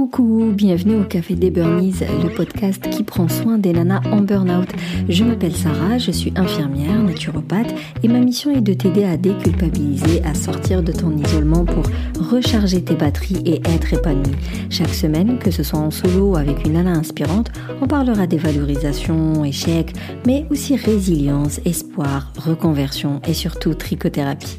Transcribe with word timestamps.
Coucou, 0.00 0.52
bienvenue 0.54 0.96
au 0.96 1.04
Café 1.04 1.34
des 1.34 1.50
Burnies, 1.50 1.96
le 2.22 2.30
podcast 2.30 2.88
qui 2.88 3.02
prend 3.02 3.28
soin 3.28 3.58
des 3.58 3.74
nanas 3.74 4.00
en 4.10 4.22
burn-out. 4.22 4.70
Je 5.10 5.24
m'appelle 5.24 5.54
Sarah, 5.54 5.98
je 5.98 6.10
suis 6.10 6.32
infirmière, 6.36 7.02
naturopathe 7.02 7.74
et 8.02 8.08
ma 8.08 8.18
mission 8.18 8.50
est 8.50 8.62
de 8.62 8.72
t'aider 8.72 9.04
à 9.04 9.18
déculpabiliser, 9.18 10.22
à 10.24 10.32
sortir 10.32 10.82
de 10.82 10.90
ton 10.90 11.14
isolement 11.18 11.66
pour 11.66 11.84
recharger 12.18 12.82
tes 12.82 12.94
batteries 12.94 13.42
et 13.44 13.60
être 13.68 13.92
épanouie. 13.92 14.34
Chaque 14.70 14.94
semaine, 14.94 15.38
que 15.38 15.50
ce 15.50 15.62
soit 15.62 15.78
en 15.78 15.90
solo 15.90 16.30
ou 16.30 16.36
avec 16.36 16.64
une 16.64 16.72
nana 16.72 16.92
inspirante, 16.92 17.52
on 17.82 17.86
parlera 17.86 18.26
des 18.26 18.38
valorisations, 18.38 19.44
échecs, 19.44 19.92
mais 20.26 20.46
aussi 20.48 20.76
résilience, 20.76 21.60
espoir, 21.66 22.32
reconversion 22.38 23.20
et 23.28 23.34
surtout 23.34 23.74
trichothérapie. 23.74 24.56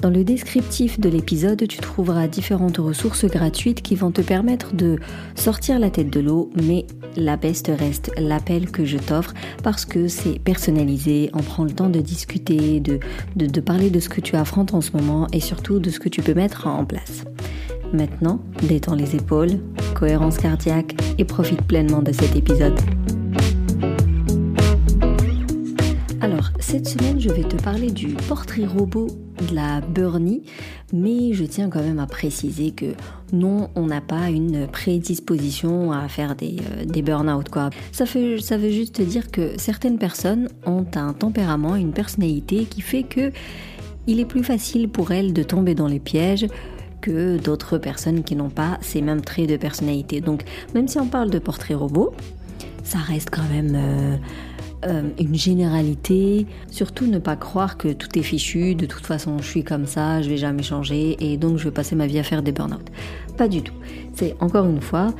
Dans 0.00 0.10
le 0.10 0.24
descriptif 0.24 1.00
de 1.00 1.08
l'épisode, 1.08 1.66
tu 1.66 1.78
trouveras 1.78 2.26
différentes 2.28 2.78
ressources 2.78 3.24
gratuites 3.24 3.80
qui 3.80 3.94
vont 3.94 4.10
te 4.10 4.20
permettre 4.20 4.74
de 4.74 4.98
sortir 5.34 5.78
la 5.78 5.90
tête 5.90 6.10
de 6.10 6.20
l'eau, 6.20 6.50
mais 6.62 6.86
la 7.16 7.36
best 7.36 7.70
reste 7.74 8.10
l'appel 8.18 8.70
que 8.70 8.84
je 8.84 8.98
t'offre 8.98 9.32
parce 9.62 9.84
que 9.84 10.08
c'est 10.08 10.38
personnalisé, 10.38 11.30
on 11.32 11.42
prend 11.42 11.64
le 11.64 11.70
temps 11.70 11.88
de 11.88 12.00
discuter, 12.00 12.80
de, 12.80 12.98
de, 13.36 13.60
parler 13.60 13.90
de 13.90 14.00
ce 14.00 14.08
que 14.08 14.20
tu 14.20 14.36
affrontes 14.36 14.74
en 14.74 14.80
ce 14.80 14.92
moment 14.92 15.26
et 15.32 15.40
surtout 15.40 15.78
de 15.78 15.90
ce 15.90 16.00
que 16.00 16.08
tu 16.08 16.22
peux 16.22 16.34
mettre 16.34 16.66
en 16.66 16.84
place. 16.84 17.24
Maintenant, 17.92 18.40
détends 18.62 18.96
les 18.96 19.14
épaules, 19.14 19.60
cohérence 19.94 20.38
cardiaque 20.38 20.96
et 21.18 21.24
profite 21.24 21.62
pleinement 21.62 22.02
de 22.02 22.12
cet 22.12 22.34
épisode. 22.34 22.78
Cette 26.74 26.88
semaine, 26.88 27.20
je 27.20 27.28
vais 27.28 27.44
te 27.44 27.54
parler 27.54 27.92
du 27.92 28.08
portrait 28.08 28.66
robot 28.66 29.06
de 29.48 29.54
la 29.54 29.80
Burnie, 29.80 30.42
mais 30.92 31.32
je 31.32 31.44
tiens 31.44 31.70
quand 31.70 31.80
même 31.80 32.00
à 32.00 32.08
préciser 32.08 32.72
que 32.72 32.94
non, 33.32 33.70
on 33.76 33.86
n'a 33.86 34.00
pas 34.00 34.28
une 34.28 34.66
prédisposition 34.66 35.92
à 35.92 36.08
faire 36.08 36.34
des, 36.34 36.56
euh, 36.72 37.02
burn-out. 37.02 37.48
Quoi. 37.48 37.70
Ça 37.92 38.04
veut 38.04 38.70
juste 38.70 39.00
dire 39.00 39.30
que 39.30 39.52
certaines 39.56 39.98
personnes 39.98 40.48
ont 40.66 40.84
un 40.96 41.12
tempérament, 41.12 41.76
une 41.76 41.92
personnalité 41.92 42.64
qui 42.64 42.80
fait 42.80 43.04
que 43.04 43.30
il 44.08 44.18
est 44.18 44.24
plus 44.24 44.42
facile 44.42 44.88
pour 44.88 45.12
elles 45.12 45.32
de 45.32 45.44
tomber 45.44 45.76
dans 45.76 45.86
les 45.86 46.00
pièges 46.00 46.48
que 47.00 47.38
d'autres 47.38 47.78
personnes 47.78 48.24
qui 48.24 48.34
n'ont 48.34 48.50
pas 48.50 48.78
ces 48.80 49.00
mêmes 49.00 49.22
traits 49.22 49.48
de 49.48 49.56
personnalité. 49.56 50.20
Donc 50.20 50.42
même 50.74 50.88
si 50.88 50.98
on 50.98 51.06
parle 51.06 51.30
de 51.30 51.38
portrait 51.38 51.74
robot, 51.74 52.12
ça 52.82 52.98
reste 52.98 53.30
quand 53.30 53.48
même... 53.48 53.74
Euh, 53.76 54.16
euh, 54.86 55.02
une 55.18 55.34
généralité. 55.34 56.46
Surtout 56.70 57.06
ne 57.06 57.18
pas 57.18 57.36
croire 57.36 57.76
que 57.76 57.92
tout 57.92 58.18
est 58.18 58.22
fichu, 58.22 58.74
de 58.74 58.86
toute 58.86 59.06
façon 59.06 59.38
je 59.38 59.46
suis 59.46 59.64
comme 59.64 59.86
ça, 59.86 60.22
je 60.22 60.28
vais 60.28 60.36
jamais 60.36 60.62
changer 60.62 61.16
et 61.20 61.36
donc 61.36 61.58
je 61.58 61.64
vais 61.64 61.70
passer 61.70 61.96
ma 61.96 62.06
vie 62.06 62.18
à 62.18 62.22
faire 62.22 62.42
des 62.42 62.52
burn-out. 62.52 62.86
Pas 63.36 63.48
du 63.48 63.62
tout. 63.62 63.74
C'est 64.14 64.36
encore 64.40 64.66
une 64.66 64.80
fois 64.80 65.14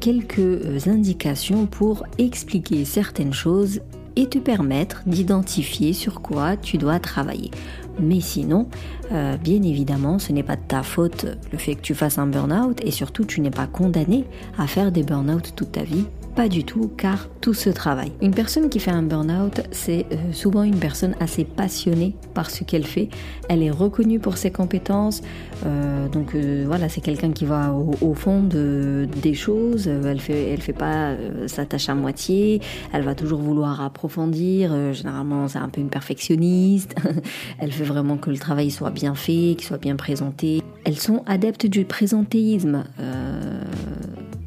quelques 0.00 0.38
euh, 0.38 0.78
indications 0.86 1.66
pour 1.66 2.04
expliquer 2.18 2.84
certaines 2.84 3.32
choses 3.32 3.80
et 4.16 4.26
te 4.26 4.38
permettre 4.38 5.02
d'identifier 5.06 5.92
sur 5.92 6.20
quoi 6.20 6.56
tu 6.56 6.76
dois 6.76 6.98
travailler. 6.98 7.52
Mais 8.00 8.20
sinon, 8.20 8.68
euh, 9.12 9.36
bien 9.36 9.62
évidemment, 9.62 10.18
ce 10.18 10.32
n'est 10.32 10.42
pas 10.42 10.56
de 10.56 10.66
ta 10.66 10.82
faute 10.82 11.26
le 11.52 11.58
fait 11.58 11.76
que 11.76 11.82
tu 11.82 11.94
fasses 11.94 12.18
un 12.18 12.26
burn-out 12.26 12.80
et 12.84 12.90
surtout 12.90 13.24
tu 13.24 13.40
n'es 13.40 13.50
pas 13.50 13.66
condamné 13.66 14.24
à 14.56 14.66
faire 14.66 14.92
des 14.92 15.02
burn-out 15.02 15.52
toute 15.54 15.72
ta 15.72 15.82
vie 15.82 16.04
pas 16.38 16.48
du 16.48 16.62
tout, 16.62 16.88
car 16.96 17.26
tout 17.40 17.52
se 17.52 17.68
travaille. 17.68 18.12
Une 18.22 18.30
personne 18.30 18.68
qui 18.68 18.78
fait 18.78 18.92
un 18.92 19.02
burn-out, 19.02 19.60
c'est 19.72 20.06
euh, 20.12 20.32
souvent 20.32 20.62
une 20.62 20.78
personne 20.78 21.16
assez 21.18 21.42
passionnée 21.42 22.14
par 22.32 22.48
ce 22.48 22.62
qu'elle 22.62 22.86
fait. 22.86 23.08
Elle 23.48 23.60
est 23.60 23.72
reconnue 23.72 24.20
pour 24.20 24.36
ses 24.36 24.52
compétences. 24.52 25.20
Euh, 25.66 26.06
donc 26.08 26.36
euh, 26.36 26.62
voilà, 26.64 26.88
c'est 26.88 27.00
quelqu'un 27.00 27.32
qui 27.32 27.44
va 27.44 27.72
au, 27.72 28.14
fond 28.14 28.40
de, 28.44 29.08
des 29.20 29.34
choses. 29.34 29.88
Elle 29.88 30.20
fait, 30.20 30.50
elle 30.50 30.60
fait 30.60 30.72
pas 30.72 31.16
sa 31.48 31.66
tâche 31.66 31.88
à 31.88 31.96
moitié. 31.96 32.60
Elle 32.92 33.02
va 33.02 33.16
toujours 33.16 33.40
vouloir 33.40 33.80
approfondir. 33.80 34.94
généralement, 34.94 35.48
c'est 35.48 35.58
un 35.58 35.68
peu 35.68 35.80
une 35.80 35.90
perfectionniste. 35.90 36.94
elle 37.58 37.72
fait 37.72 37.82
vraiment 37.82 38.16
que 38.16 38.30
le 38.30 38.38
travail 38.38 38.70
soit 38.70 38.90
bien 38.90 39.16
fait, 39.16 39.56
qu'il 39.56 39.64
soit 39.64 39.78
bien 39.78 39.96
présenté. 39.96 40.62
Elles 40.84 41.00
sont 41.00 41.24
adeptes 41.26 41.66
du 41.66 41.84
présentéisme. 41.84 42.84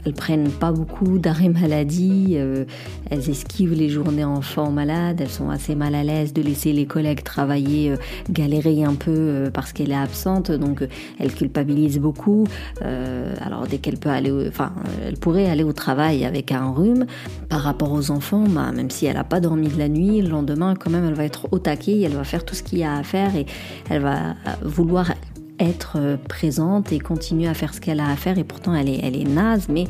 Elles 0.06 0.14
prennent 0.14 0.50
pas 0.50 0.72
beaucoup 0.72 1.20
d'arrêt 1.20 1.50
maladie, 1.50 2.34
euh, 2.36 2.66
elles 3.10 3.30
esquivent 3.30 3.74
les 3.74 3.90
journées 3.90 4.24
enfants 4.24 4.72
malades, 4.72 5.22
elles 5.22 5.30
sont 5.30 5.50
assez 5.50 5.76
mal 5.76 5.96
à 5.96 6.04
l'aise 6.04 6.34
de 6.34 6.42
laisser 6.42 6.74
les 6.74 6.86
collègues 6.86 7.24
travailler, 7.24 7.92
euh, 7.92 7.98
galérer 8.30 8.84
un 8.84 8.96
peu 8.96 9.12
euh, 9.12 9.52
parce 9.52 9.74
qu'elle 9.74 9.92
est 9.92 9.96
absente, 9.96 10.52
donc 10.52 10.84
elles 11.20 11.34
culpabilisent 11.34 12.00
beaucoup. 12.00 12.48
alors 12.82 13.68
dès 13.68 13.78
qu'elle 13.78 13.98
peut 13.98 14.10
aller, 14.10 14.32
enfin, 14.48 14.72
elle 15.06 15.18
pourrait 15.18 15.50
aller 15.50 15.64
au 15.64 15.74
travail 15.74 16.26
avec 16.26 16.52
un 16.52 16.72
rhume. 16.72 17.06
Par 17.50 17.62
rapport 17.62 17.92
aux 17.92 18.12
enfants, 18.12 18.46
bah, 18.48 18.72
même 18.72 18.90
si 18.90 19.06
elle 19.06 19.16
n'a 19.16 19.24
pas 19.24 19.40
dormi 19.40 19.68
de 19.68 19.78
la 19.78 19.90
nuit, 19.90 20.22
le 20.22 20.30
lendemain 20.30 20.76
quand 20.76 20.90
même 20.90 21.06
elle 21.06 21.14
va 21.14 21.26
être 21.26 21.48
au 21.52 21.60
taquet, 21.60 22.02
elle 22.02 22.14
va 22.14 22.24
faire 22.24 22.46
tout 22.46 22.56
ce 22.56 22.64
qu'il 22.64 22.80
y 22.80 22.84
a 22.84 22.96
à 22.96 23.04
faire 23.04 23.36
et 23.36 23.46
elle 23.90 24.02
va 24.02 24.36
vouloir 24.64 25.12
être 25.62 25.98
euh, 25.98 26.18
présente 26.18 26.92
et 26.92 27.00
continuer 27.00 27.48
à 27.48 27.54
faire 27.54 27.74
ce 27.74 27.82
qu'elle 27.82 28.00
a 28.00 28.10
à 28.10 28.16
faire 28.16 28.38
et 28.38 28.44
pourtant 28.44 28.74
elle 28.76 28.90
est, 28.90 29.00
elle 29.04 29.16
est 29.16 29.28
naze 29.28 29.68
mais 29.70 29.86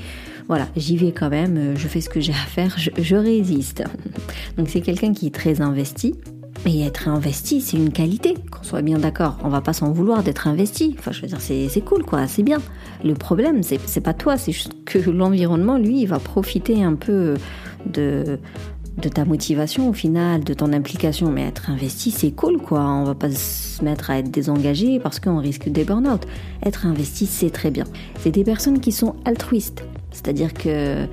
voilà 0.47 0.67
j'y 0.75 0.97
vais 0.97 1.11
quand 1.11 1.29
même 1.29 1.57
euh, 1.57 1.75
je 1.75 1.87
fais 1.87 2.01
ce 2.01 2.09
que 2.09 2.19
j'ai 2.19 2.33
à 2.33 2.35
faire 2.35 2.75
je, 2.77 3.15
résiste 3.15 3.83
donc 4.57 4.69
c'est 4.69 4.81
quelqu'un 4.81 5.13
qui 5.13 5.27
est 5.27 5.35
très 5.35 5.61
investi 5.61 6.15
et 6.65 6.81
être 6.81 7.07
investi, 7.07 7.59
c'est 7.59 7.77
une 7.77 7.91
qualité, 7.91 8.35
qu'on 8.51 8.61
soit 8.61 8.83
bien 8.83 8.99
d'accord. 8.99 9.39
On 9.43 9.49
va 9.49 9.61
pas 9.61 9.73
s'en 9.73 9.91
vouloir 9.91 10.21
d'être 10.21 10.47
investi. 10.47 10.95
Enfin, 10.99 11.11
je 11.11 11.21
veux 11.21 11.27
dire, 11.27 11.41
c'est 11.41 11.83
cool, 11.83 12.03
quoi, 12.03 12.27
c'est 12.27 12.43
bien. 12.43 12.59
Le 13.03 13.15
problème, 13.15 13.63
c'est 13.63 14.01
pas 14.01 14.13
toi, 14.13 14.37
c'est 14.37 14.51
juste 14.51 14.73
que 14.85 14.99
l'environnement, 15.09 15.79
lui, 15.79 16.01
il 16.01 16.05
va 16.05 16.19
profiter 16.19 16.83
un 16.83 16.93
peu 16.93 17.33
de, 17.87 18.37
de 18.97 19.09
ta 19.09 19.25
motivation 19.25 19.89
au 19.89 19.93
final, 19.93 20.43
de 20.43 20.53
ton 20.53 20.73
implication. 20.73 21.31
Mais 21.31 21.43
être 21.43 21.69
investi, 21.69 22.11
c'est 22.11 22.31
cool 22.31 22.57
quoi. 22.61 22.81
On 22.81 23.03
va 23.03 23.15
pas 23.15 23.31
se 23.31 23.83
mettre 23.83 24.09
à 24.09 24.19
être 24.19 24.31
désengagé 24.31 24.99
parce 24.99 25.19
qu'on 25.19 25.39
risque 25.39 25.69
des 25.69 25.83
burn-out. 25.83 26.25
Être 26.65 26.85
investi, 26.85 27.25
c'est 27.25 27.49
très 27.49 27.71
bien. 27.71 27.85
C'est 28.19 28.31
des 28.31 28.43
personnes 28.43 28.79
qui 28.79 28.91
sont 28.91 29.15
altruistes. 29.25 29.83
C'est-à-dire 30.11 30.53
que 30.53 31.07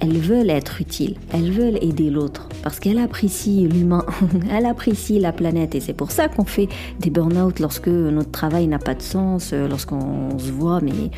elles 0.00 0.18
veulent 0.18 0.50
être 0.50 0.80
utiles, 0.80 1.14
elles 1.32 1.50
veulent 1.50 1.78
aider 1.82 2.10
l'autre 2.10 2.48
parce 2.62 2.80
qu'elles 2.80 2.98
apprécient 2.98 3.66
l'humain, 3.66 4.04
elles 4.50 4.66
apprécient 4.66 5.20
la 5.20 5.32
planète 5.32 5.74
et 5.74 5.80
c'est 5.80 5.94
pour 5.94 6.10
ça 6.10 6.28
qu'on 6.28 6.44
fait 6.44 6.68
des 7.00 7.08
burn-out 7.08 7.60
lorsque 7.60 7.88
notre 7.88 8.30
travail 8.30 8.66
n'a 8.66 8.78
pas 8.78 8.94
de 8.94 9.00
sens, 9.00 9.52
lorsqu'on 9.52 10.38
se 10.38 10.50
voit 10.50 10.80
mais 10.82 11.10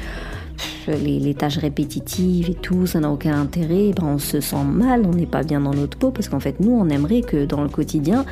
les, 0.87 1.35
tâches 1.35 1.59
répétitives 1.59 2.51
et 2.51 2.55
tout, 2.55 2.87
ça 2.87 3.01
n'a 3.01 3.11
aucun 3.11 3.41
intérêt, 3.41 3.93
ben 3.95 4.05
on 4.05 4.19
se 4.19 4.41
sent 4.41 4.65
mal, 4.65 5.03
on 5.07 5.13
n'est 5.13 5.27
pas 5.27 5.43
bien 5.43 5.61
dans 5.61 5.75
notre 5.75 5.99
peau, 5.99 6.11
parce 6.11 6.29
qu'en 6.29 6.41
fait, 6.41 6.61
nous, 6.61 6.73
on 6.73 6.89
aimerait 6.89 7.21
que 7.21 7.45
dans 7.45 7.63
le 7.63 7.69
quotidien, 7.69 8.25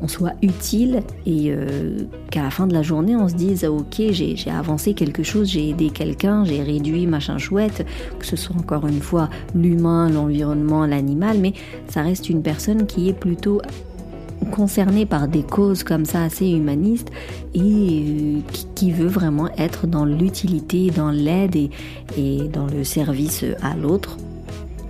on 0.00 0.08
soit 0.08 0.32
utile 0.42 1.02
et 1.26 1.46
euh, 1.48 1.98
qu'à 2.30 2.42
la 2.42 2.50
fin 2.50 2.66
de 2.66 2.74
la 2.74 2.82
journée, 2.82 3.16
on 3.16 3.28
se 3.28 3.34
dise, 3.34 3.64
ok, 3.64 4.02
j'ai 4.10 4.36
avancé 4.50 4.94
quelque 4.94 5.22
chose, 5.22 5.48
j'ai 5.48 5.70
aidé 5.70 5.90
quelqu'un, 5.90 6.44
j'ai 6.44 6.62
réduit 6.62 7.06
machin 7.06 7.38
chouette, 7.38 7.86
que 8.18 8.26
ce 8.26 8.36
soit 8.36 8.56
encore 8.56 8.86
une 8.86 9.00
fois 9.00 9.28
l'humain, 9.54 10.10
l'environnement, 10.10 10.86
l'animal, 10.86 11.38
mais 11.38 11.54
ça 11.88 12.02
reste 12.02 12.28
une 12.28 12.42
personne 12.42 12.86
qui 12.86 13.08
est 13.08 13.18
plutôt 13.18 13.60
concerné 14.54 15.04
par 15.04 15.26
des 15.26 15.42
causes 15.42 15.82
comme 15.82 16.04
ça 16.04 16.22
assez 16.22 16.48
humanistes 16.48 17.10
et 17.54 17.60
euh, 17.60 18.40
qui, 18.76 18.92
veut 18.92 19.08
vraiment 19.08 19.48
être 19.58 19.88
dans 19.88 20.04
l'utilité, 20.04 20.90
dans 20.90 21.10
l'aide 21.10 21.56
et, 21.56 21.70
dans 22.52 22.66
le 22.66 22.84
service 22.84 23.44
à 23.62 23.74
l'autre. 23.74 24.16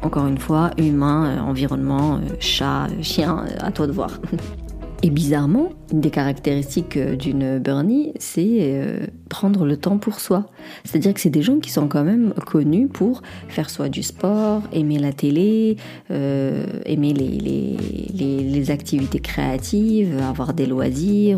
Encore 0.02 0.26
une 0.26 0.36
fois, 0.36 0.70
humain, 0.76 1.24
euh, 1.26 1.40
environnement, 1.40 2.16
euh, 2.16 2.34
chat, 2.40 2.88
chien, 3.00 3.44
à 3.58 3.72
toi 3.72 3.86
de 3.86 3.92
voir. 3.92 4.10
Et 5.04 5.10
bizarrement, 5.10 5.68
une 5.92 6.00
des 6.00 6.08
caractéristiques 6.08 6.96
euh, 6.96 7.14
d'une 7.14 7.58
Bernie, 7.58 8.14
c'est 8.18 8.60
euh, 8.62 9.00
prendre 9.28 9.66
le 9.66 9.76
temps 9.76 9.98
pour 9.98 10.18
soi. 10.18 10.46
C'est-à-dire 10.82 11.12
que 11.12 11.20
c'est 11.20 11.28
des 11.28 11.42
gens 11.42 11.58
qui 11.58 11.70
sont 11.70 11.88
quand 11.88 12.04
même 12.04 12.32
connus 12.46 12.88
pour 12.88 13.20
faire 13.48 13.68
soit 13.68 13.90
du 13.90 14.02
sport, 14.02 14.62
aimer 14.72 14.98
la 14.98 15.12
télé, 15.12 15.76
euh, 16.10 16.64
aimer 16.86 17.12
les, 17.12 18.70
activités 18.70 19.18
créatives, 19.18 20.18
avoir 20.26 20.54
des 20.54 20.64
loisirs, 20.64 21.36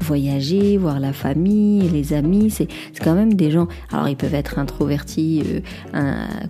voyager, 0.00 0.76
voir 0.76 0.98
la 0.98 1.12
famille, 1.12 1.88
les 1.88 2.12
amis. 2.12 2.50
C'est 2.50 2.66
quand 3.04 3.14
même 3.14 3.34
des 3.34 3.52
gens. 3.52 3.68
Alors 3.92 4.08
ils 4.08 4.16
peuvent 4.16 4.34
être 4.34 4.58
introvertis, 4.58 5.44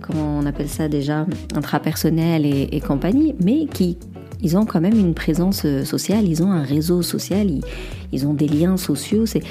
comment 0.01 0.39
on 0.39 0.45
appelle 0.47 0.69
ça 0.69 0.87
déjà, 0.87 1.27
intrapersonnels 1.55 2.47
et, 2.47 2.69
et 2.71 2.81
compagnie, 2.81 3.35
mais 3.39 3.67
qui 3.67 3.99
ils 4.41 4.57
ont 4.57 4.65
quand 4.65 4.81
même 4.81 4.97
une 4.97 5.13
présence 5.13 5.63
euh, 5.65 5.83
sociale, 5.83 6.27
ils 6.27 6.43
ont 6.43 6.51
un 6.51 6.63
réseau 6.63 7.01
social, 7.01 7.47
ils, 8.11 8.27
ont 8.27 8.33
des 8.33 8.47
liens 8.47 8.77
sociaux, 8.77 9.25
c'est, 9.25 9.41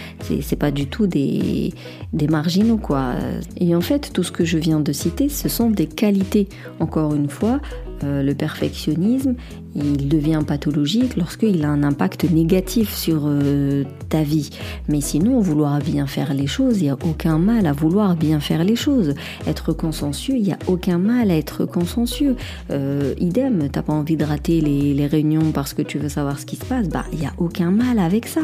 pas 0.57 0.71
du 0.71 0.87
tout 0.87 1.07
des, 1.07 1.73
des 2.13 2.29
marginaux 2.29 2.79
quoi. 2.79 3.15
Et 3.59 3.75
en 3.75 3.81
fait, 3.81 4.13
tout 4.13 4.23
ce 4.23 4.33
que 4.33 4.45
je 4.45 4.59
viens 4.59 4.81
de 4.81 4.93
citer, 4.93 5.29
ce 5.29 5.49
sont 5.49 5.71
des 5.71 5.87
qualités. 5.87 6.49
Encore 6.81 7.15
une 7.15 7.29
fois, 7.29 7.61
euh, 8.05 8.23
le 8.23 8.35
perfectionnisme, 8.35 9.35
il 9.75 10.09
devient 10.09 10.43
pathologique 10.47 11.17
lorsqu'il 11.17 11.65
a 11.65 11.69
un 11.69 11.83
impact 11.83 12.25
négatif 12.31 12.95
sur 12.95 13.23
euh, 13.27 13.85
ta 14.09 14.23
vie. 14.23 14.51
Mais 14.89 15.01
sinon, 15.01 15.41
vouloir 15.41 15.79
bien 15.81 16.07
faire 16.07 16.33
les 16.35 16.47
choses, 16.47 16.79
il 16.81 16.85
n'y 16.85 16.91
a 16.91 16.99
aucun 17.05 17.39
mal 17.39 17.67
à 17.67 17.73
vouloir 17.73 18.17
bien 18.17 18.41
faire 18.41 18.65
les 18.65 18.77
choses. 18.77 19.15
Être 19.47 19.73
consensueux, 19.73 20.37
il 20.37 20.43
n'y 20.43 20.53
a 20.53 20.59
aucun 20.67 20.99
mal 20.99 21.31
à 21.31 21.37
être 21.37 21.65
consensueux. 21.65 22.37
Euh, 22.71 23.15
idem, 23.19 23.69
t'as 23.71 23.83
pas 23.83 23.93
envie 23.93 24.17
de 24.17 24.25
rater 24.25 24.61
les, 24.61 25.07
réunions 25.07 25.53
parce 25.53 25.73
que 25.73 25.83
tu 25.83 25.99
veux 25.99 26.09
savoir 26.09 26.41
ce 26.41 26.47
qui 26.47 26.57
se 26.57 26.65
passe, 26.65 26.89
bah 26.89 27.05
il 27.13 27.21
n'y 27.21 27.27
a 27.27 27.33
aucun 27.39 27.71
mal 27.71 28.01
avec 28.01 28.27
ça 28.27 28.41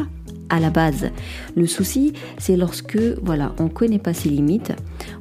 à 0.49 0.59
la 0.59 0.69
base. 0.69 1.11
Le 1.55 1.67
souci, 1.67 2.13
c'est 2.37 2.55
lorsque, 2.55 2.97
voilà, 3.21 3.53
on 3.59 3.69
connaît 3.69 3.99
pas 3.99 4.13
ses 4.13 4.29
limites, 4.29 4.73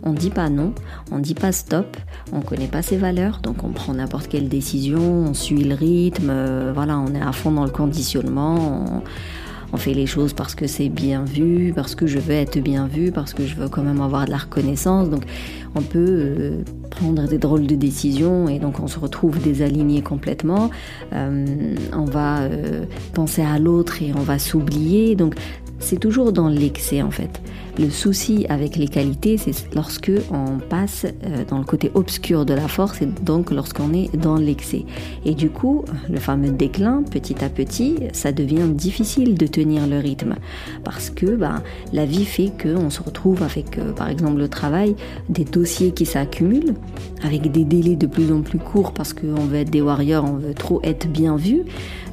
on 0.03 0.13
dit 0.13 0.31
pas 0.31 0.49
non, 0.49 0.75
on 1.11 1.19
dit 1.19 1.35
pas 1.35 1.53
stop, 1.53 1.97
on 2.33 2.41
connaît 2.41 2.69
pas 2.69 2.83
ses 2.83 2.97
valeurs, 2.97 3.41
donc 3.43 3.65
on 3.65 3.71
prend 3.71 3.95
n'importe 3.95 4.29
quelle 4.29 4.49
décision, 4.49 5.01
on 5.01 5.35
suit 5.35 5.65
le 5.65 5.75
rythme, 5.75 6.31
euh, 6.31 6.73
voilà, 6.75 6.99
on 6.99 7.15
est 7.15 7.23
à 7.23 7.33
fond 7.33 7.53
dans 7.53 7.65
le 7.65 7.71
conditionnement, 7.71 8.57
on 8.57 9.03
fait 9.77 9.95
les 9.95 10.07
choses 10.07 10.33
parce 10.33 10.55
que 10.55 10.67
c'est 10.67 10.89
bien 10.89 11.25
vu, 11.25 11.73
parce 11.75 11.95
que 11.95 12.07
je 12.07 12.19
veux 12.19 12.35
être 12.35 12.59
bien 12.59 12.87
vu, 12.87 13.11
parce 13.11 13.33
que 13.33 13.47
je 13.47 13.55
veux 13.55 13.69
quand 13.69 13.83
même 13.83 14.01
avoir 14.01 14.27
de 14.27 14.31
la 14.31 14.39
reconnaissance. 14.39 15.09
Donc 15.09 15.25
on 15.75 15.81
peut 15.81 15.99
euh, 15.99 16.63
prendre 16.91 17.27
des 17.27 17.39
drôles 17.39 17.67
de 17.67 17.75
décisions 17.75 18.49
et 18.49 18.59
donc 18.59 18.81
on 18.81 18.87
se 18.87 18.99
retrouve 18.99 19.41
désaligné 19.41 20.03
complètement. 20.03 20.71
Euh, 21.13 21.75
on 21.93 22.05
va 22.05 22.41
euh, 22.43 22.85
penser 23.15 23.43
à 23.43 23.59
l'autre 23.59 24.03
et 24.03 24.13
on 24.15 24.23
va 24.23 24.39
s'oublier. 24.39 25.17
Donc 25.17 25.35
c'est 25.79 25.99
toujours 25.99 26.33
dans 26.33 26.49
l'excès 26.49 27.03
en 27.03 27.11
fait. 27.11 27.41
Le 27.79 27.89
souci 27.89 28.45
avec 28.51 28.77
les 28.77 28.87
qualités, 28.87 29.39
c'est 29.39 29.75
lorsque 29.75 30.13
on 30.31 30.59
passe 30.59 31.07
euh, 31.07 31.45
dans 31.49 31.57
le 31.57 31.65
côté 31.65 31.91
obscur 31.95 32.45
de 32.45 32.53
la 32.53 32.69
force 32.69 33.01
et 33.01 33.07
donc 33.07 33.51
lorsqu'on 33.51 33.95
est 33.95 34.15
dans 34.15 34.37
l'excès. 34.37 34.85
Et 35.25 35.35
du 35.35 35.49
coup, 35.49 35.85
le 36.11 36.19
fameux 36.19 36.51
déclin, 36.51 37.03
petit 37.03 37.43
à 37.43 37.49
petit, 37.49 37.97
ça 38.13 38.31
devient 38.31 38.69
difficile 38.69 39.39
de 39.39 39.47
tenir 39.47 39.87
le 39.87 39.99
rythme 39.99 40.35
parce 40.85 41.09
que 41.09 41.35
ben, 41.35 41.63
la 41.95 42.05
vie 42.05 42.27
fait 42.27 42.53
qu'on 42.63 42.91
se 42.91 43.03
retrouve 43.03 43.43
avec, 43.43 43.79
euh, 43.79 43.93
par 43.93 44.11
exemple, 44.11 44.39
le 44.39 44.49
travail, 44.49 44.95
des 45.31 45.45
dossiers 45.45 45.93
qui 45.93 46.05
s'accumulent 46.05 46.75
avec 47.23 47.51
des 47.51 47.65
délais 47.65 47.97
de 47.97 48.07
plus 48.07 48.33
en 48.33 48.43
plus 48.43 48.59
courts 48.59 48.93
parce 48.93 49.15
qu'on 49.15 49.47
veut 49.47 49.59
être 49.59 49.71
des 49.71 49.81
warriors, 49.81 50.25
on 50.25 50.37
veut 50.37 50.55
trop 50.55 50.81
être 50.83 51.09
bien 51.09 51.37
vu. 51.37 51.63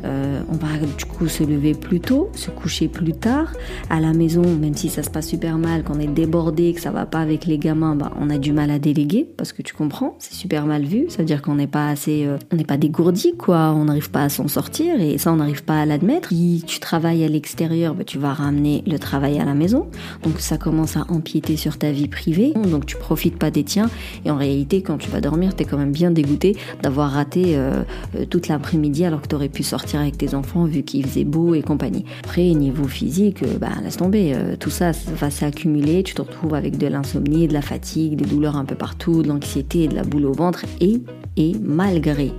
Euh, 0.06 0.42
on 0.50 0.56
va 0.56 0.78
du 0.98 1.06
coup 1.06 1.28
se 1.28 1.44
lever 1.44 1.74
plus 1.74 2.00
tôt, 2.00 2.30
se 2.34 2.50
coucher 2.50 2.88
plus 2.88 3.14
tard. 3.14 3.52
À 3.90 4.00
la 4.00 4.14
maison, 4.14 4.42
même 4.42 4.76
si 4.76 4.90
ça 4.90 5.04
se 5.04 5.10
passe 5.10 5.28
super 5.28 5.49
mal, 5.58 5.84
qu'on 5.84 6.00
est 6.00 6.08
débordé, 6.08 6.74
que 6.74 6.82
ça 6.82 6.92
va 6.92 7.06
pas 7.06 7.20
avec 7.20 7.46
les 7.46 7.58
gamins, 7.58 7.96
bah, 7.96 8.12
on 8.20 8.30
a 8.30 8.38
du 8.38 8.54
mal 8.54 8.72
à 8.72 8.80
déléguer 8.80 9.28
parce 9.38 9.54
que 9.54 9.62
tu 9.62 9.74
comprends, 9.74 10.16
c'est 10.20 10.34
super 10.34 10.66
mal 10.66 10.84
vu. 10.84 11.06
Ça 11.10 11.20
veut 11.20 11.26
dire 11.26 11.42
qu'on 11.42 11.56
n'est 11.56 11.68
pas 11.68 11.90
assez, 11.90 12.26
euh, 12.26 12.38
on 12.52 12.56
n'est 12.56 12.64
pas 12.64 12.78
dégourdi 12.78 13.36
quoi, 13.38 13.74
on 13.76 13.86
n'arrive 13.86 14.12
pas 14.12 14.24
à 14.24 14.30
s'en 14.30 14.48
sortir 14.48 15.00
et 15.00 15.18
ça 15.18 15.32
on 15.34 15.38
n'arrive 15.38 15.64
pas 15.64 15.82
à 15.82 15.86
l'admettre. 15.86 16.30
Si 16.30 16.64
tu 16.66 16.80
travailles 16.80 17.24
à 17.24 17.28
l'extérieur, 17.28 17.96
bah, 17.96 18.04
tu 18.04 18.18
vas 18.18 18.34
ramener 18.34 18.84
le 18.88 19.00
travail 19.00 19.40
à 19.40 19.46
la 19.46 19.54
maison, 19.54 19.88
donc 20.24 20.40
ça 20.40 20.58
commence 20.58 20.98
à 20.98 21.06
empiéter 21.10 21.58
sur 21.58 21.78
ta 21.78 21.92
vie 21.92 22.08
privée, 22.08 22.54
donc 22.54 22.86
tu 22.86 22.98
profites 22.98 23.38
pas 23.38 23.52
des 23.52 23.64
tiens 23.64 23.90
et 24.26 24.32
en 24.32 24.36
réalité 24.36 24.82
quand 24.82 24.98
tu 24.98 25.10
vas 25.10 25.22
dormir, 25.22 25.56
tu 25.56 25.64
es 25.64 25.66
quand 25.66 25.78
même 25.78 25.92
bien 25.92 26.12
dégoûté 26.12 26.58
d'avoir 26.82 27.12
raté 27.12 27.56
euh, 27.58 27.84
toute 28.30 28.48
l'après-midi 28.48 29.06
alors 29.06 29.22
que 29.22 29.28
tu 29.28 29.36
aurais 29.36 29.50
pu 29.50 29.64
sortir 29.64 30.00
avec 30.00 30.18
tes 30.18 30.34
enfants 30.34 30.66
vu 30.66 30.84
qu'il 30.84 31.06
faisait 31.06 31.24
beau 31.24 31.54
et 31.54 31.62
compagnie. 31.62 32.06
Après, 32.24 32.44
niveau 32.54 32.88
physique, 32.88 33.44
euh, 33.44 33.58
bah, 33.60 33.70
laisse 33.84 33.98
tomber, 33.98 34.34
euh, 34.34 34.56
tout 34.58 34.70
ça, 34.70 34.92
va 35.16 35.30
s'accumuler, 35.40 36.04
tu 36.04 36.14
te 36.14 36.22
retrouves 36.22 36.54
avec 36.54 36.78
de 36.78 36.88
l'insomnie, 36.88 37.48
de 37.48 37.54
la 37.54 37.62
fatigue, 37.62 38.16
des 38.16 38.26
douleurs 38.26 38.58
un 38.58 38.66
peu 38.66 38.76
partout, 38.76 39.24
de 39.24 39.30
l'anxiété, 39.30 39.88
de 39.88 39.96
la 39.96 40.04
boule 40.04 40.26
au 40.26 40.34
ventre 40.34 40.66
et, 40.82 41.02
et 41.38 41.54
malgré 41.62 42.32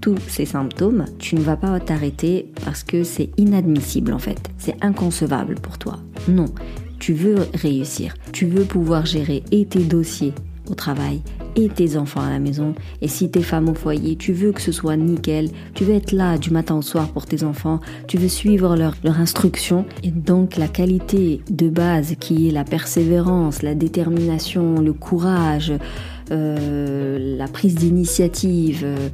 tous 0.00 0.18
ces 0.28 0.44
symptômes, 0.44 1.06
tu 1.18 1.36
ne 1.36 1.40
vas 1.40 1.56
pas 1.56 1.78
t'arrêter 1.80 2.50
parce 2.64 2.82
que 2.82 3.04
c'est 3.04 3.30
inadmissible 3.38 4.12
en 4.12 4.18
fait. 4.18 4.50
C'est 4.58 4.76
inconcevable 4.84 5.54
pour 5.54 5.78
toi. 5.78 5.98
Non, 6.28 6.46
tu 6.98 7.14
veux 7.14 7.46
réussir. 7.54 8.14
Tu 8.32 8.46
veux 8.46 8.64
pouvoir 8.64 9.06
gérer 9.06 9.42
et 9.50 9.64
tes 9.64 9.84
dossiers 9.84 10.34
au 10.70 10.74
travail 10.74 11.20
et 11.56 11.68
tes 11.68 11.96
enfants 11.96 12.20
à 12.20 12.30
la 12.30 12.38
maison. 12.38 12.74
Et 13.00 13.08
si 13.08 13.30
t'es 13.30 13.42
femme 13.42 13.68
au 13.68 13.74
foyer, 13.74 14.16
tu 14.16 14.32
veux 14.32 14.52
que 14.52 14.60
ce 14.60 14.72
soit 14.72 14.96
nickel, 14.96 15.50
tu 15.74 15.84
veux 15.84 15.94
être 15.94 16.12
là 16.12 16.38
du 16.38 16.50
matin 16.50 16.76
au 16.76 16.82
soir 16.82 17.08
pour 17.08 17.26
tes 17.26 17.44
enfants, 17.44 17.80
tu 18.08 18.16
veux 18.16 18.28
suivre 18.28 18.76
leur, 18.76 18.94
leur 19.04 19.18
instruction. 19.18 19.84
Et 20.02 20.10
donc 20.10 20.56
la 20.56 20.68
qualité 20.68 21.40
de 21.50 21.68
base 21.68 22.14
qui 22.18 22.48
est 22.48 22.52
la 22.52 22.64
persévérance, 22.64 23.62
la 23.62 23.74
détermination, 23.74 24.80
le 24.80 24.92
courage, 24.92 25.72
euh, 26.30 27.36
la 27.36 27.48
prise 27.48 27.74
d'initiative, 27.74 28.82
euh, 28.84 29.08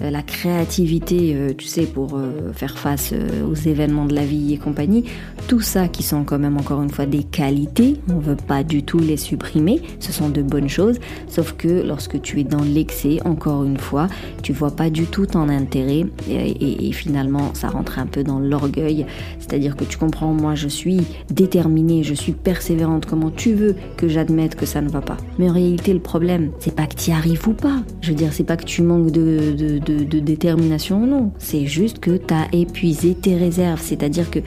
la 0.00 0.22
créativité, 0.22 1.34
euh, 1.34 1.52
tu 1.56 1.66
sais, 1.66 1.86
pour 1.86 2.16
euh, 2.16 2.52
faire 2.52 2.78
face 2.78 3.12
aux 3.48 3.54
événements 3.54 4.06
de 4.06 4.14
la 4.14 4.24
vie 4.24 4.52
et 4.52 4.58
compagnie, 4.58 5.04
tout 5.48 5.60
ça 5.60 5.88
qui 5.88 6.02
sont 6.02 6.24
quand 6.24 6.38
même 6.38 6.56
encore 6.56 6.82
une 6.82 6.90
fois 6.90 7.06
des 7.06 7.22
qualités, 7.22 7.96
on 8.08 8.18
veut 8.18 8.36
pas 8.36 8.62
du 8.62 8.82
tout 8.82 8.98
les 8.98 9.16
supprimer, 9.16 9.80
ce 10.00 10.12
sont 10.12 10.28
de 10.28 10.42
bonnes 10.42 10.68
choses, 10.68 10.98
sauf 11.28 11.52
que 11.52 11.86
lorsque 11.86 12.20
tu 12.22 12.40
es 12.40 12.44
dans 12.44 12.62
l'excès, 12.62 13.20
encore 13.24 13.64
une 13.64 13.76
fois, 13.76 14.08
tu 14.42 14.52
vois 14.52 14.70
pas 14.70 14.90
du 14.90 15.06
tout 15.06 15.26
ton 15.26 15.48
intérêt 15.48 16.06
et, 16.28 16.92
finalement 16.92 17.52
ça 17.54 17.68
rentre 17.68 17.98
un 17.98 18.06
peu 18.06 18.22
dans 18.22 18.38
l'orgueil, 18.38 19.06
c'est-à-dire 19.38 19.76
que 19.76 19.84
tu 19.84 19.98
comprends, 19.98 20.32
moi 20.32 20.54
je 20.54 20.68
suis 20.68 21.00
déterminée, 21.30 22.02
je 22.02 22.14
suis 22.14 22.32
persévérante, 22.32 23.06
comment 23.06 23.30
tu 23.30 23.54
veux 23.54 23.74
que 23.96 24.08
j'admette 24.08 24.54
que 24.54 24.66
ça 24.66 24.80
ne 24.80 24.88
va 24.88 25.00
pas. 25.00 25.16
Mais 25.38 25.50
en 25.50 25.52
réalité 25.52 25.92
le 25.92 26.00
problème, 26.00 26.50
c'est 26.60 26.74
pas 26.74 26.86
que 26.86 26.94
tu 26.94 27.10
y 27.10 27.12
arrives 27.12 27.46
ou 27.48 27.52
pas, 27.52 27.82
je 28.00 28.10
veux 28.10 28.16
dire, 28.16 28.32
c'est 28.32 28.44
pas 28.44 28.56
que 28.56 28.64
tu 28.64 28.82
manques 28.82 29.10
de 29.10 29.83
de, 29.84 30.18
détermination 30.20 31.06
non. 31.06 31.30
C'est 31.38 31.66
juste 31.66 31.98
que 31.98 32.16
tu 32.16 32.34
as 32.34 32.46
épuisé 32.52 33.14
tes 33.14 33.36
réserves. 33.36 33.80
C'est-à-dire 33.80 34.30
que 34.30 34.40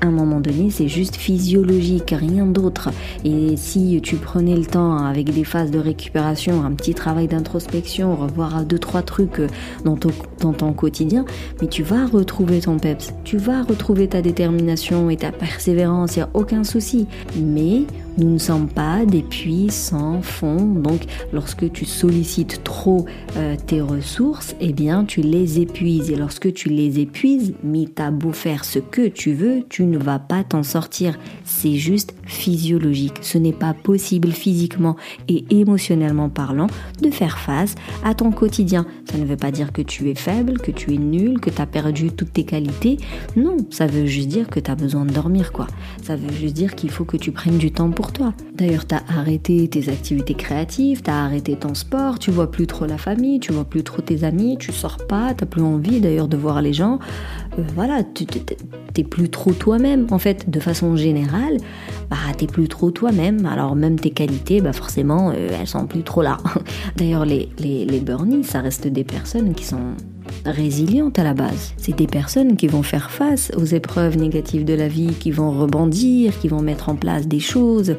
à 0.00 0.06
un 0.06 0.10
moment 0.10 0.40
donné, 0.40 0.70
c'est 0.70 0.88
juste 0.88 1.16
physiologique, 1.16 2.14
rien 2.16 2.46
d'autre. 2.46 2.90
Et 3.24 3.56
si 3.56 4.00
tu 4.02 4.16
prenais 4.16 4.56
le 4.56 4.64
temps 4.64 4.96
avec 4.98 5.32
des 5.32 5.44
phases 5.44 5.70
de 5.70 5.78
récupération, 5.78 6.64
un 6.64 6.72
petit 6.72 6.94
travail 6.94 7.26
d'introspection, 7.26 8.16
revoir 8.16 8.64
deux, 8.64 8.78
trois 8.78 9.02
trucs 9.02 9.40
dans 9.84 9.96
ton, 9.96 10.10
dans 10.40 10.52
ton 10.52 10.72
quotidien, 10.72 11.24
mais 11.60 11.68
tu 11.68 11.82
vas 11.82 12.06
retrouver 12.06 12.60
ton 12.60 12.78
peps. 12.78 13.12
Tu 13.24 13.36
vas 13.36 13.62
retrouver 13.62 14.08
ta 14.08 14.22
détermination 14.22 15.10
et 15.10 15.16
ta 15.16 15.32
persévérance, 15.32 16.16
il 16.16 16.20
n'y 16.20 16.24
a 16.24 16.30
aucun 16.34 16.64
souci. 16.64 17.06
Mais 17.36 17.82
nous 18.16 18.30
ne 18.30 18.38
sommes 18.38 18.68
pas 18.68 19.04
des 19.04 19.22
puits 19.22 19.70
sans 19.70 20.22
fond, 20.22 20.56
donc 20.56 21.02
lorsque 21.32 21.70
tu 21.72 21.84
sollicites 21.84 22.62
trop 22.62 23.06
euh, 23.36 23.56
tes 23.66 23.80
ressources, 23.80 24.54
eh 24.60 24.72
bien 24.72 25.04
tu 25.04 25.20
les 25.20 25.60
épuises. 25.60 26.10
Et 26.10 26.16
lorsque 26.16 26.52
tu 26.52 26.68
les 26.68 27.00
épuises, 27.00 27.54
mais 27.64 27.86
t'as 27.92 28.10
beau 28.10 28.32
faire 28.32 28.64
ce 28.64 28.78
que 28.78 29.08
tu 29.08 29.32
veux, 29.32 29.64
tu 29.68 29.84
ne 29.84 29.98
vas 29.98 30.18
pas 30.18 30.44
t'en 30.44 30.62
sortir. 30.62 31.18
C'est 31.44 31.74
juste 31.74 32.14
physiologique. 32.24 33.18
Ce 33.22 33.38
n'est 33.38 33.52
pas 33.52 33.74
possible 33.74 34.30
physiquement 34.30 34.96
et 35.28 35.44
émotionnellement 35.50 36.28
parlant 36.28 36.68
de 37.02 37.10
faire 37.10 37.38
face 37.38 37.74
à 38.04 38.14
ton 38.14 38.30
quotidien. 38.30 38.86
Ça 39.10 39.18
ne 39.18 39.24
veut 39.24 39.36
pas 39.36 39.50
dire 39.50 39.72
que 39.72 39.82
tu 39.82 40.10
es 40.10 40.14
faible, 40.14 40.58
que 40.58 40.70
tu 40.70 40.94
es 40.94 40.98
nul, 40.98 41.40
que 41.40 41.50
tu 41.50 41.60
as 41.60 41.66
perdu 41.66 42.10
toutes 42.10 42.32
tes 42.32 42.44
qualités. 42.44 42.98
Non, 43.36 43.56
ça 43.70 43.86
veut 43.86 44.06
juste 44.06 44.28
dire 44.28 44.48
que 44.48 44.60
tu 44.60 44.70
as 44.70 44.76
besoin 44.76 45.04
de 45.04 45.12
dormir 45.12 45.52
quoi. 45.52 45.66
Ça 46.02 46.16
veut 46.16 46.32
juste 46.32 46.54
dire 46.54 46.74
qu'il 46.74 46.90
faut 46.90 47.04
que 47.04 47.16
tu 47.16 47.32
prennes 47.32 47.58
du 47.58 47.72
temps 47.72 47.90
pour 47.90 48.03
toi. 48.12 48.32
D'ailleurs, 48.54 48.86
tu 48.86 48.94
as 48.94 49.02
arrêté 49.08 49.68
tes 49.68 49.88
activités 49.88 50.34
créatives, 50.34 51.02
tu 51.02 51.10
as 51.10 51.24
arrêté 51.24 51.56
ton 51.56 51.74
sport, 51.74 52.18
tu 52.18 52.30
vois 52.30 52.50
plus 52.50 52.66
trop 52.66 52.86
la 52.86 52.98
famille, 52.98 53.40
tu 53.40 53.52
vois 53.52 53.64
plus 53.64 53.82
trop 53.82 54.02
tes 54.02 54.24
amis, 54.24 54.56
tu 54.58 54.72
sors 54.72 54.98
pas, 55.06 55.34
t'as 55.34 55.46
plus 55.46 55.62
envie 55.62 56.00
d'ailleurs 56.00 56.28
de 56.28 56.36
voir 56.36 56.62
les 56.62 56.72
gens. 56.72 56.98
Euh, 57.58 57.62
voilà, 57.74 58.02
t'es 58.94 59.04
plus 59.04 59.28
trop 59.28 59.52
toi-même. 59.52 60.06
En 60.10 60.18
fait, 60.18 60.48
de 60.50 60.60
façon 60.60 60.96
générale, 60.96 61.56
bah 62.10 62.16
t'es 62.36 62.46
plus 62.46 62.68
trop 62.68 62.90
toi-même. 62.90 63.46
Alors 63.46 63.76
même 63.76 63.98
tes 63.98 64.10
qualités, 64.10 64.60
bah 64.60 64.72
forcément, 64.72 65.30
euh, 65.30 65.48
elles 65.58 65.66
sont 65.66 65.86
plus 65.86 66.02
trop 66.02 66.22
là. 66.22 66.38
D'ailleurs, 66.96 67.24
les, 67.24 67.48
les, 67.58 67.84
les 67.84 68.00
burnies, 68.00 68.44
ça 68.44 68.60
reste 68.60 68.86
des 68.86 69.04
personnes 69.04 69.54
qui 69.54 69.64
sont 69.64 69.94
résilientes 70.44 71.18
à 71.18 71.24
la 71.24 71.34
base. 71.34 71.74
C'est 71.76 71.96
des 71.96 72.06
personnes 72.06 72.56
qui 72.56 72.66
vont 72.66 72.82
faire 72.82 73.10
face 73.10 73.50
aux 73.56 73.64
épreuves 73.64 74.16
négatives 74.16 74.64
de 74.64 74.74
la 74.74 74.88
vie, 74.88 75.14
qui 75.18 75.30
vont 75.30 75.50
rebondir, 75.50 76.38
qui 76.40 76.48
vont 76.48 76.60
mettre 76.60 76.88
en 76.88 76.96
place 76.96 77.26
des 77.26 77.40
choses. 77.40 77.96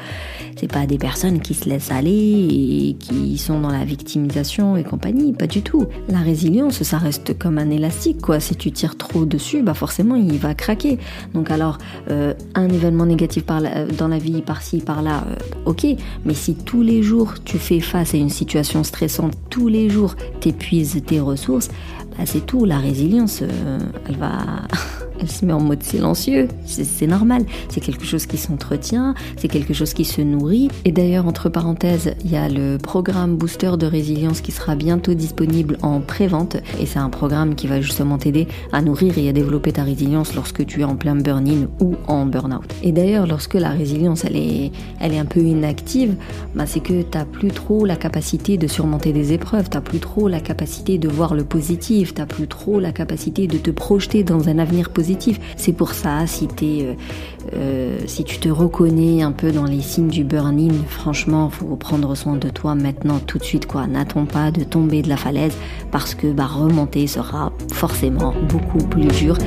C'est 0.58 0.72
pas 0.72 0.86
des 0.86 0.98
personnes 0.98 1.42
qui 1.42 1.54
se 1.54 1.68
laissent 1.68 1.92
aller 1.92 2.12
et 2.12 2.96
qui 2.98 3.38
sont 3.38 3.60
dans 3.60 3.70
la 3.70 3.84
victimisation 3.84 4.78
et 4.78 4.84
compagnie, 4.84 5.34
pas 5.34 5.48
du 5.48 5.62
tout. 5.62 5.86
La 6.08 6.20
résilience, 6.20 6.82
ça 6.84 6.98
reste 6.98 7.38
comme 7.38 7.58
un 7.58 7.70
élastique, 7.70 8.22
quoi. 8.22 8.40
Si 8.40 8.56
tu 8.56 8.72
tires 8.72 8.98
trop 8.98 9.26
dessus, 9.26 9.64
bah 9.64 9.74
forcément 9.74 10.16
il 10.16 10.38
va 10.38 10.54
craquer. 10.54 10.98
Donc 11.34 11.52
alors, 11.52 11.78
euh, 12.10 12.34
un 12.54 12.70
événement 12.70 13.06
négatif 13.06 13.44
par 13.44 13.62
dans 13.98 14.08
la 14.08 14.18
vie, 14.18 14.42
par-ci, 14.42 14.80
par-là, 14.80 15.26
euh, 15.30 15.36
ok. 15.66 15.86
Mais 16.26 16.34
si 16.34 16.56
tous 16.56 16.82
les 16.82 17.04
jours 17.04 17.34
tu 17.44 17.58
fais 17.58 17.80
face 17.80 18.14
à 18.14 18.18
une 18.18 18.30
situation 18.30 18.84
stressante, 18.84 19.34
tous 19.50 19.68
les 19.68 19.90
jours 19.90 20.16
t'épuises 20.40 21.02
tes 21.06 21.20
ressources, 21.20 21.70
bah, 22.18 22.24
c'est 22.26 22.46
tout. 22.46 22.66
La 22.66 22.78
résilience, 22.78 23.42
euh, 23.42 23.80
elle 24.08 24.18
va, 24.18 24.36
elle 25.20 25.30
se 25.30 25.46
met 25.46 25.54
en 25.54 25.62
mode 25.62 25.84
silencieux. 25.84 26.48
C'est 26.66 27.08
normal. 27.08 27.46
C'est 27.70 27.82
quelque 27.82 28.06
chose 28.06 28.26
qui 28.26 28.38
s'entretient, 28.38 29.16
c'est 29.38 29.48
quelque 29.48 29.74
chose 29.74 29.94
qui 29.94 30.06
se 30.06 30.22
nourrit. 30.22 30.70
Et 30.86 30.92
d'ailleurs, 30.92 31.28
entre 31.28 31.50
parenthèses, 31.50 32.16
il 32.24 32.32
y 32.32 32.36
a 32.36 32.50
le 32.50 32.78
programme 32.78 33.36
Booster 33.36 33.72
de 33.78 33.86
résilience 33.86 34.42
qui 34.42 34.52
sera 34.52 34.76
bientôt 34.76 35.14
disponible 35.14 35.78
en 35.82 36.00
pré-vente. 36.00 36.58
Et 36.80 36.86
c'est 36.86 37.00
un 37.00 37.10
programme 37.10 37.56
qui 37.56 37.68
va 37.68 37.82
justement 37.82 38.18
t'aider 38.18 38.48
à 38.72 38.82
nourrir 38.82 39.18
et 39.18 39.30
à 39.30 39.34
développer 39.34 39.72
ta 39.72 39.84
résilience 39.84 40.36
lorsque 40.36 40.66
tu 40.66 40.82
es 40.82 40.84
en 40.84 40.96
plein 40.96 41.16
burn-in 41.16 41.68
ou 41.80 41.96
en 42.08 42.26
burn-out. 42.26 42.66
Et 42.84 42.92
d'ailleurs, 42.92 43.28
lorsque 43.28 43.56
la 43.56 43.70
résilience, 43.70 44.26
elle 44.26 44.36
est, 44.36 44.72
elle 45.00 45.14
est 45.14 45.20
un 45.20 45.26
peu 45.26 45.42
inactive, 45.42 46.16
bah 46.56 46.66
c'est 46.66 46.80
que 46.80 47.02
tu 47.02 47.18
n'as 47.18 47.26
plus 47.26 47.52
trop 47.52 47.86
la 47.86 47.96
capacité 47.96 48.58
de 48.58 48.68
surmonter 48.68 49.14
des 49.14 49.34
épreuves, 49.34 49.70
tu 49.70 49.78
n'as 49.78 49.82
plus 49.82 50.00
trop 50.00 50.28
la 50.28 50.40
capacité 50.40 50.98
de 50.98 51.08
voir 51.08 51.36
le 51.36 51.44
positif, 51.44 52.14
tu 52.14 52.22
n'as 52.22 52.28
plus 52.28 52.48
trop 52.48 52.80
la 52.80 52.92
capacité 52.92 53.48
de 53.48 53.58
te 53.58 53.72
projeter 53.72 54.24
dans 54.24 54.50
un 54.50 54.60
avenir 54.60 54.90
positif. 54.90 55.05
C'est 55.58 55.74
pour 55.74 55.92
ça, 55.92 56.26
si, 56.28 56.48
euh, 56.64 56.94
euh, 57.54 57.98
si 58.08 58.24
tu 58.24 58.40
te 58.40 58.50
reconnais 58.50 59.22
un 59.22 59.32
peu 59.32 59.52
dans 59.52 59.66
les 59.66 59.82
signes 59.82 60.10
du 60.10 60.24
burn-in, 60.24 60.74
franchement, 60.88 61.50
faut 61.50 61.76
prendre 61.76 62.16
soin 62.16 62.38
de 62.38 62.50
toi 62.50 62.76
maintenant, 62.76 63.20
tout 63.20 63.38
de 63.38 63.44
suite, 63.44 63.66
quoi. 63.68 63.88
N'attends 63.88 64.26
pas 64.26 64.52
de 64.52 64.64
tomber 64.64 65.02
de 65.02 65.10
la 65.10 65.18
falaise 65.18 65.56
parce 65.92 66.16
que 66.16 66.28
bah, 66.28 66.48
remonter 66.48 67.08
sera 67.08 67.52
forcément 67.72 68.34
beaucoup 68.50 68.80
plus 68.80 69.08
dur. 69.08 69.38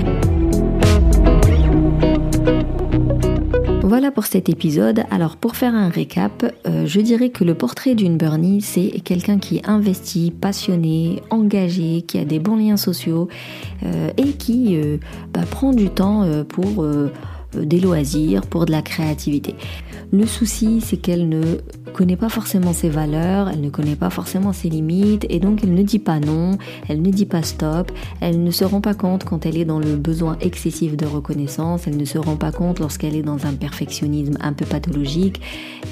Voilà 3.88 4.10
pour 4.10 4.26
cet 4.26 4.50
épisode. 4.50 5.04
Alors 5.10 5.38
pour 5.38 5.56
faire 5.56 5.74
un 5.74 5.88
récap, 5.88 6.44
euh, 6.66 6.84
je 6.84 7.00
dirais 7.00 7.30
que 7.30 7.42
le 7.42 7.54
portrait 7.54 7.94
d'une 7.94 8.18
Bernie, 8.18 8.60
c'est 8.60 9.00
quelqu'un 9.02 9.38
qui 9.38 9.56
est 9.56 9.66
investi, 9.66 10.30
passionné, 10.30 11.22
engagé, 11.30 12.02
qui 12.02 12.18
a 12.18 12.26
des 12.26 12.38
bons 12.38 12.56
liens 12.56 12.76
sociaux 12.76 13.28
euh, 13.86 14.10
et 14.18 14.32
qui 14.32 14.76
euh, 14.76 14.98
bah, 15.32 15.40
prend 15.50 15.72
du 15.72 15.88
temps 15.88 16.28
pour 16.50 16.84
des 17.54 17.80
loisirs, 17.80 18.42
pour 18.42 18.66
de 18.66 18.72
la 18.72 18.82
créativité. 18.82 19.54
Le 20.12 20.26
souci, 20.26 20.80
c'est 20.80 20.96
qu'elle 20.96 21.28
ne 21.28 21.58
connaît 21.92 22.16
pas 22.16 22.28
forcément 22.28 22.72
ses 22.72 22.88
valeurs, 22.88 23.48
elle 23.48 23.60
ne 23.60 23.70
connaît 23.70 23.96
pas 23.96 24.10
forcément 24.10 24.52
ses 24.52 24.68
limites, 24.68 25.26
et 25.28 25.38
donc 25.38 25.60
elle 25.62 25.74
ne 25.74 25.82
dit 25.82 25.98
pas 25.98 26.20
non, 26.20 26.52
elle 26.88 27.02
ne 27.02 27.10
dit 27.10 27.26
pas 27.26 27.42
stop, 27.42 27.92
elle 28.20 28.42
ne 28.42 28.50
se 28.50 28.64
rend 28.64 28.80
pas 28.80 28.94
compte 28.94 29.24
quand 29.24 29.46
elle 29.46 29.56
est 29.56 29.64
dans 29.64 29.78
le 29.78 29.96
besoin 29.96 30.36
excessif 30.40 30.96
de 30.96 31.06
reconnaissance, 31.06 31.86
elle 31.86 31.96
ne 31.96 32.04
se 32.04 32.18
rend 32.18 32.36
pas 32.36 32.52
compte 32.52 32.78
lorsqu'elle 32.78 33.16
est 33.16 33.22
dans 33.22 33.46
un 33.46 33.54
perfectionnisme 33.54 34.38
un 34.40 34.52
peu 34.52 34.64
pathologique, 34.64 35.40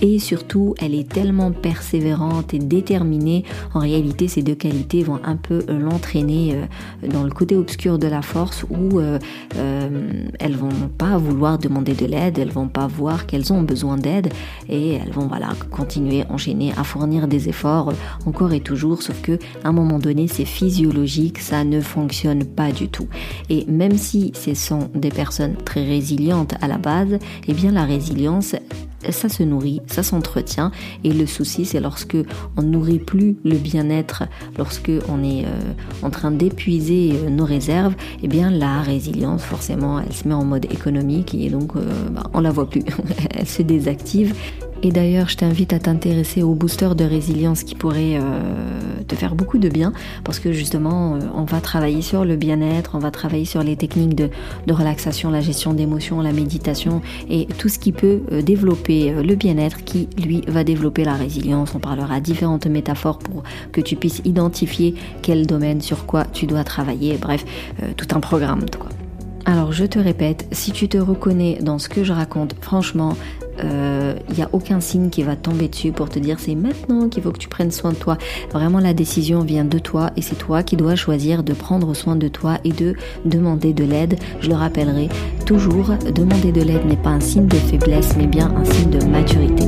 et 0.03 0.19
surtout, 0.19 0.75
elle 0.79 0.95
est 0.95 1.09
tellement 1.09 1.53
persévérante 1.53 2.55
et 2.55 2.59
déterminée, 2.59 3.45
en 3.75 3.81
réalité, 3.81 4.29
ces 4.29 4.43
deux 4.43 4.55
qualités 4.55 5.03
vont 5.03 5.21
un 5.25 5.37
peu 5.37 5.65
l'entraîner 5.69 6.55
euh, 6.55 7.09
dans 7.09 7.25
le 7.25 7.31
côté 7.31 7.57
obscur 7.57 7.99
de 7.99 8.07
la 8.07 8.23
force 8.23 8.65
où 8.65 8.99
euh, 8.99 9.19
euh, 9.57 10.23
elles 10.39 10.57
vont 10.57 10.69
pas 10.97 11.17
vouloir 11.17 11.46
demander 11.57 11.95
de 11.95 12.07
l'aide, 12.07 12.39
elles 12.39 12.51
vont 12.51 12.69
pas 12.69 12.87
voir 12.87 13.27
qu'elles 13.27 13.53
ont 13.53 13.63
besoin 13.63 13.97
et 14.69 14.95
elles 14.95 15.13
vont 15.13 15.27
voilà 15.27 15.49
continuer, 15.71 16.25
enchaîner 16.29 16.73
à 16.77 16.85
fournir 16.85 17.29
des 17.29 17.49
efforts 17.49 17.93
encore 18.27 18.53
et 18.53 18.61
toujours, 18.61 19.03
sauf 19.03 19.21
que 19.23 19.39
à 19.65 19.69
un 19.69 19.73
moment 19.73 19.99
donné 19.99 20.29
c'est 20.29 20.45
physiologique, 20.45 21.39
ça 21.39 21.65
ne 21.65 21.81
fonctionne 21.81 22.45
pas 22.45 22.73
du 22.73 22.89
tout. 22.89 23.09
Et 23.49 23.65
même 23.67 23.97
si 23.97 24.33
ce 24.35 24.55
sont 24.55 24.91
des 24.95 25.11
personnes 25.11 25.57
très 25.65 25.85
résilientes 25.85 26.55
à 26.61 26.69
la 26.69 26.79
base, 26.79 27.19
eh 27.47 27.53
bien 27.53 27.73
la 27.73 27.85
résilience 27.85 28.55
ça 29.13 29.29
se 29.29 29.43
nourrit, 29.43 29.81
ça 29.87 30.03
s'entretient. 30.03 30.71
Et 31.05 31.13
le 31.13 31.27
souci, 31.27 31.65
c'est 31.65 31.81
lorsque 31.81 32.17
on 32.57 32.63
nourrit 32.63 32.99
plus 32.99 33.37
le 33.45 33.57
bien-être, 33.57 34.25
lorsque 34.59 34.91
on 35.09 35.23
est 35.23 35.45
euh, 35.45 35.73
en 36.03 36.11
train 36.11 36.31
d'épuiser 36.31 37.13
euh, 37.15 37.31
nos 37.31 37.45
réserves, 37.45 37.95
eh 38.23 38.29
bien 38.29 38.51
la 38.51 38.83
résilience, 38.83 39.43
forcément, 39.43 40.01
elle 40.01 40.13
se 40.13 40.27
met 40.29 40.35
en 40.35 40.45
mode 40.45 40.67
économique 40.67 41.35
et 41.35 41.51
donc 41.51 41.77
euh, 41.77 42.09
bah, 42.11 42.25
on 42.35 42.41
la 42.41 42.51
voit 42.51 42.69
plus, 42.69 42.83
elle 43.31 43.47
se 43.47 43.63
désactive. 43.63 44.35
Et 44.83 44.91
d'ailleurs, 44.91 45.29
je 45.29 45.37
t'invite 45.37 45.73
à 45.73 45.79
t'intéresser 45.79 46.43
au 46.43 46.55
booster 46.55 46.91
de 46.95 47.05
résilience 47.05 47.63
qui 47.63 47.75
pourrait 47.75 48.19
euh, 48.19 48.21
te 49.09 49.15
faire 49.15 49.35
beaucoup 49.35 49.59
de 49.59 49.69
bien 49.69 49.93
parce 50.23 50.39
que 50.39 50.53
justement, 50.53 51.15
euh, 51.15 51.21
on 51.35 51.45
va 51.45 51.61
travailler 51.61 52.03
sur 52.03 52.25
le 52.25 52.37
bien-être, 52.37 52.93
on 52.95 52.99
va 52.99 53.11
travailler 53.11 53.47
sur 53.47 53.63
les 53.63 53.77
techniques 53.77 54.15
de, 54.15 54.29
relaxation, 54.69 55.31
la 55.31 55.41
gestion 55.41 55.73
d'émotions, 55.73 56.21
la 56.21 56.33
méditation 56.33 57.01
et 57.31 57.47
tout 57.59 57.69
ce 57.69 57.79
qui 57.79 57.93
peut 57.93 58.21
euh, 58.33 58.43
développer 58.43 59.13
le 59.13 59.35
bien-être 59.35 59.83
qui, 59.85 60.09
lui, 60.23 60.43
va 60.47 60.63
développer 60.63 61.05
la 61.05 61.15
résilience. 61.15 61.75
On 61.75 61.79
parlera 61.79 62.21
différentes 62.21 62.67
métaphores 62.67 63.19
pour 63.19 63.43
que 63.73 63.81
tu 63.81 63.97
puisses 63.97 64.21
identifier 64.25 64.95
quel 65.23 65.47
domaine, 65.47 65.81
sur 65.81 66.07
quoi 66.07 66.25
tu 66.25 66.47
dois 66.47 66.65
travailler. 66.65 67.17
Bref, 67.21 67.45
tout 67.97 68.07
un 68.15 68.21
programme. 68.21 68.65
Alors 69.45 69.73
je 69.73 69.85
te 69.85 69.99
répète, 69.99 70.47
si 70.51 70.73
tu 70.73 70.89
te 70.89 70.99
reconnais 70.99 71.59
dans 71.63 71.79
ce 71.79 71.89
que 71.89 72.03
je 72.03 72.13
raconte, 72.13 72.57
franchement, 72.61 73.17
il 73.59 73.65
euh, 73.65 74.15
n'y 74.37 74.43
a 74.43 74.49
aucun 74.53 74.81
signe 74.81 75.09
qui 75.09 75.23
va 75.23 75.37
tomber 75.37 75.69
dessus 75.69 75.93
pour 75.93 76.09
te 76.09 76.19
dire 76.19 76.39
c'est 76.39 76.55
maintenant 76.55 77.09
qu'il 77.09 77.23
faut 77.23 77.33
que 77.33 77.39
tu 77.39 77.49
prennes 77.49 77.71
soin 77.71 77.93
de 77.93 77.97
toi. 77.97 78.19
Vraiment 78.53 78.81
la 78.81 78.95
décision 78.95 79.41
vient 79.41 79.65
de 79.65 79.79
toi 79.79 80.11
et 80.17 80.23
c'est 80.23 80.37
toi 80.37 80.63
qui 80.63 80.77
dois 80.77 80.95
choisir 80.95 81.43
de 81.43 81.53
prendre 81.53 81.95
soin 81.95 82.17
de 82.17 82.29
toi 82.29 82.59
et 82.65 82.73
de 82.73 82.95
demander 83.25 83.73
de 83.73 83.85
l'aide. 83.85 84.19
Je 84.41 84.49
le 84.49 84.55
rappellerai 84.55 85.09
toujours, 85.45 85.91
demander 86.15 86.53
de 86.53 86.63
l'aide 86.63 86.85
n'est 86.87 86.97
pas 86.97 87.11
un 87.11 87.21
signe 87.21 87.47
de 87.47 87.57
faiblesse 87.57 88.17
mais 88.17 88.27
bien 88.27 88.53
un 88.57 88.65
signe 88.65 88.91
de 88.91 89.05
maturité. 89.05 89.65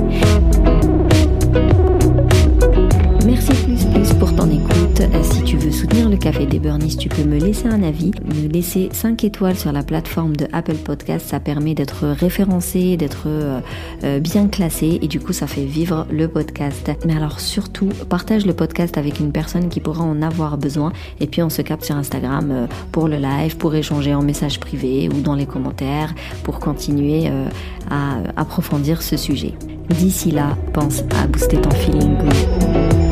Tu 5.48 5.56
veux 5.56 5.70
soutenir 5.70 6.10
le 6.10 6.18
Café 6.18 6.44
des 6.44 6.58
Burnies, 6.58 6.98
tu 6.98 7.08
peux 7.08 7.24
me 7.24 7.38
laisser 7.38 7.68
un 7.68 7.82
avis, 7.82 8.10
me 8.22 8.48
laisser 8.48 8.90
5 8.92 9.24
étoiles 9.24 9.56
sur 9.56 9.72
la 9.72 9.82
plateforme 9.82 10.36
de 10.36 10.46
Apple 10.52 10.74
Podcast. 10.74 11.26
Ça 11.26 11.40
permet 11.40 11.72
d'être 11.72 12.06
référencé, 12.06 12.98
d'être 12.98 13.28
euh, 13.28 13.60
euh, 14.04 14.20
bien 14.20 14.48
classé 14.48 14.98
et 15.00 15.08
du 15.08 15.20
coup 15.20 15.32
ça 15.32 15.46
fait 15.46 15.64
vivre 15.64 16.06
le 16.10 16.28
podcast. 16.28 16.90
Mais 17.06 17.16
alors 17.16 17.40
surtout, 17.40 17.88
partage 18.10 18.44
le 18.44 18.52
podcast 18.52 18.98
avec 18.98 19.20
une 19.20 19.32
personne 19.32 19.70
qui 19.70 19.80
pourra 19.80 20.04
en 20.04 20.20
avoir 20.20 20.58
besoin 20.58 20.92
et 21.18 21.26
puis 21.26 21.42
on 21.42 21.48
se 21.48 21.62
capte 21.62 21.86
sur 21.86 21.96
Instagram 21.96 22.68
pour 22.92 23.08
le 23.08 23.16
live, 23.16 23.56
pour 23.56 23.74
échanger 23.74 24.14
en 24.14 24.20
message 24.20 24.60
privé 24.60 25.08
ou 25.08 25.22
dans 25.22 25.34
les 25.34 25.46
commentaires, 25.46 26.14
pour 26.42 26.58
continuer 26.58 27.30
à 27.90 28.18
approfondir 28.36 29.00
ce 29.00 29.16
sujet. 29.16 29.54
D'ici 29.88 30.30
là, 30.30 30.58
pense 30.74 31.04
à 31.22 31.26
booster 31.26 31.58
ton 31.58 31.70
feeling. 31.70 33.07